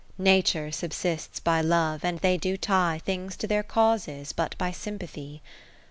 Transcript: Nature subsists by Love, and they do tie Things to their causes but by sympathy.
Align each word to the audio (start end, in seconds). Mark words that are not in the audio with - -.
Nature 0.17 0.71
subsists 0.71 1.39
by 1.39 1.61
Love, 1.61 2.03
and 2.03 2.21
they 2.21 2.35
do 2.35 2.57
tie 2.57 2.99
Things 3.05 3.35
to 3.37 3.45
their 3.45 3.61
causes 3.61 4.33
but 4.33 4.57
by 4.57 4.71
sympathy. 4.71 5.43